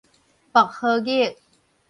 [0.51, 1.35] 薄荷玉